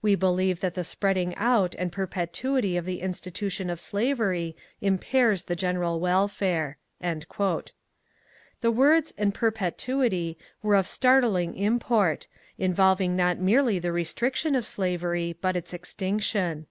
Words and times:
We 0.00 0.14
believe 0.14 0.60
that 0.60 0.72
the 0.72 0.84
spreading 0.84 1.34
out 1.36 1.74
and 1.78 1.92
perpetuity 1.92 2.78
of 2.78 2.86
the 2.86 3.02
institution 3.02 3.68
of 3.68 3.78
slavery 3.78 4.56
impairs 4.80 5.44
the 5.44 5.54
general 5.54 6.00
welfare." 6.00 6.78
The 7.02 7.22
words 8.70 9.12
^' 9.12 9.14
and 9.18 9.34
perpetuity" 9.34 10.38
were 10.62 10.76
of 10.76 10.86
startling 10.88 11.58
import, 11.58 12.26
in 12.56 12.74
volving 12.74 13.10
not 13.10 13.36
merely 13.38 13.78
the 13.78 13.92
restriction 13.92 14.54
of 14.54 14.64
slavery 14.64 15.36
but 15.38 15.56
its 15.56 15.74
extinction. 15.74 16.68